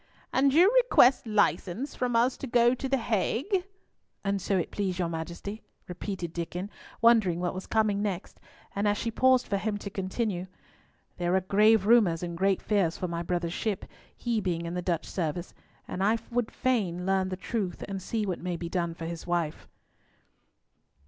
"And 0.33 0.51
you 0.51 0.73
request 0.81 1.27
license 1.27 1.93
from 1.93 2.15
us 2.15 2.35
to 2.37 2.47
go 2.47 2.73
to 2.73 2.89
the 2.89 2.97
Hague?" 2.97 3.65
"An 4.23 4.37
it 4.37 4.41
so 4.41 4.63
please 4.71 4.97
your 4.97 5.09
Majesty," 5.09 5.61
repeated 5.87 6.33
Diccon, 6.33 6.71
wondering 7.01 7.39
what 7.39 7.53
was 7.53 7.67
coming 7.67 8.01
next; 8.01 8.39
and 8.75 8.87
as 8.87 8.97
she 8.97 9.11
paused 9.11 9.45
for 9.47 9.57
him 9.57 9.77
to 9.77 9.91
continue—"There 9.91 11.35
are 11.35 11.41
grave 11.41 11.85
rumours 11.85 12.23
and 12.23 12.35
great 12.35 12.63
fears 12.63 12.97
for 12.97 13.07
my 13.07 13.21
brother's 13.21 13.53
ship—he 13.53 14.41
being 14.41 14.65
in 14.65 14.73
the 14.73 14.81
Dutch 14.81 15.05
service—and 15.07 16.03
I 16.03 16.17
would 16.31 16.49
fain 16.49 17.05
learn 17.05 17.29
the 17.29 17.37
truth 17.37 17.83
and 17.87 18.01
see 18.01 18.25
what 18.25 18.39
may 18.39 18.57
be 18.57 18.69
done 18.69 18.95
for 18.95 19.05
his 19.05 19.27
wife." 19.27 19.67